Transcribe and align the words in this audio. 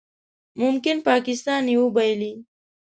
ممکن 0.61 0.97
پاکستان 1.09 1.63
یې 1.71 1.77
وبایلي 1.83 2.33